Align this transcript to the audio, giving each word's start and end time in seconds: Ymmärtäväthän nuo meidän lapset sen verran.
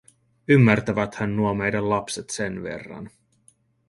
Ymmärtäväthän 0.47 1.35
nuo 1.35 1.53
meidän 1.53 1.89
lapset 1.89 2.29
sen 2.29 2.63
verran. 2.63 3.09